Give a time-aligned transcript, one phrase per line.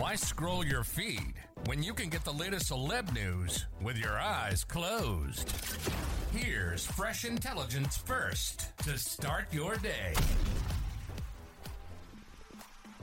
[0.00, 1.34] Why scroll your feed
[1.66, 5.52] when you can get the latest celeb news with your eyes closed?
[6.32, 10.14] Here's fresh intelligence first to start your day.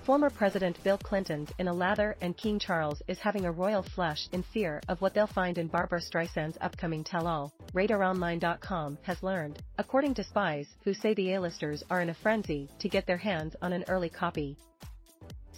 [0.05, 4.27] Former President Bill Clinton's in a lather and King Charles is having a royal flush
[4.31, 10.15] in fear of what they'll find in Barbra Streisand's upcoming tell-all, RadarOnline.com has learned, according
[10.15, 13.71] to spies who say the A-listers are in a frenzy to get their hands on
[13.71, 14.57] an early copy.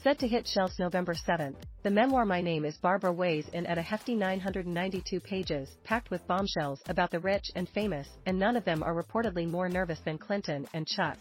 [0.01, 3.77] Set to hit shelves November 7th, the memoir My Name is Barbra weighs in at
[3.77, 8.63] a hefty 992 pages, packed with bombshells about the rich and famous, and none of
[8.63, 11.17] them are reportedly more nervous than Clinton and Chuck.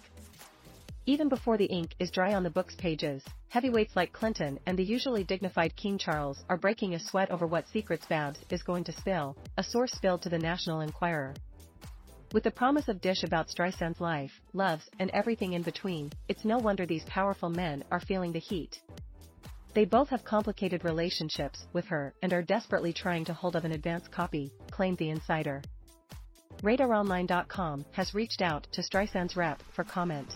[1.06, 4.84] Even before the ink is dry on the book's pages, heavyweights like Clinton and the
[4.84, 8.92] usually dignified King Charles are breaking a sweat over what secrets Babs is going to
[8.92, 11.34] spill, a source spilled to the National Enquirer.
[12.30, 16.58] With the promise of dish about Streisand's life, loves, and everything in between, it's no
[16.58, 18.82] wonder these powerful men are feeling the heat.
[19.72, 23.72] They both have complicated relationships with her and are desperately trying to hold of an
[23.72, 25.62] advance copy, claimed the insider.
[26.62, 30.34] RadarOnline.com has reached out to Streisand's rep for comment.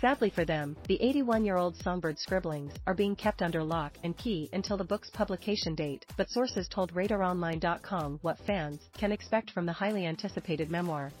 [0.00, 4.76] Sadly for them, the 81-year-old songbird scribblings are being kept under lock and key until
[4.76, 10.04] the book's publication date, but sources told RadarOnline.com what fans can expect from the highly
[10.04, 11.12] anticipated memoir.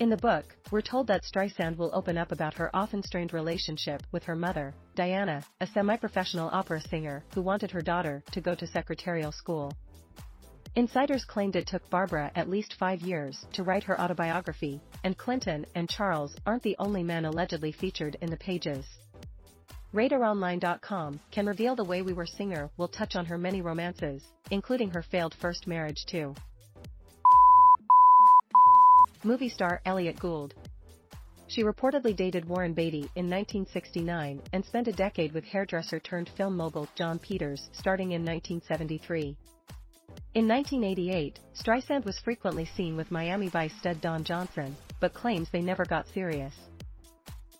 [0.00, 4.02] In the book, we're told that Streisand will open up about her often strained relationship
[4.10, 8.66] with her mother, Diana, a semi-professional opera singer who wanted her daughter to go to
[8.66, 9.72] secretarial school.
[10.76, 15.64] Insiders claimed it took Barbra at least five years to write her autobiography, and Clinton
[15.74, 18.84] and Charles aren't the only men allegedly featured in the pages.
[19.94, 24.90] RadarOnline.com can reveal the way we were singer will touch on her many romances, including
[24.90, 26.34] her failed first marriage too.
[29.24, 30.52] Movie star Elliott Gould.
[31.46, 36.54] She reportedly dated Warren Beatty in 1969 and spent a decade with hairdresser turned film
[36.54, 39.38] mogul Jon Peters starting in 1973.
[40.36, 45.62] In 1988, Streisand was frequently seen with Miami Vice stud Don Johnson, but claims they
[45.62, 46.54] never got serious.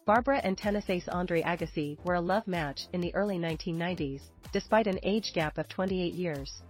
[0.05, 4.21] Barbra and tennis ace Andre Agassi were a love match in the early 1990s,
[4.53, 6.61] despite an age gap of 28 years.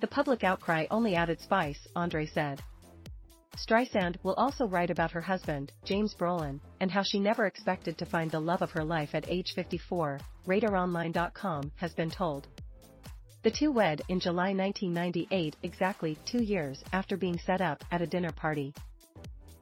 [0.00, 2.62] The public outcry only added spice, Andre said.
[3.56, 8.06] Streisand will also write about her husband, James Brolin, and how she never expected to
[8.06, 12.46] find the love of her life at age 54, RadarOnline.com has been told.
[13.42, 18.06] The two wed in July 1998 exactly two years after being set up at a
[18.06, 18.74] dinner party.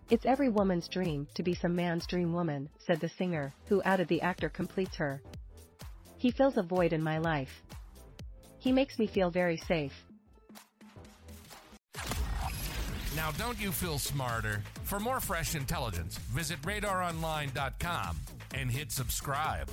[0.08, 4.08] It's every woman's dream to be some man's dream woman, said the singer, who added
[4.08, 5.20] the actor completes her.
[6.16, 7.62] He fills a void in my life.
[8.58, 9.92] He makes me feel very safe.
[13.14, 14.62] Now, don't you feel smarter?
[14.84, 18.16] For more fresh intelligence, visit radaronline.com
[18.54, 19.70] and hit subscribe.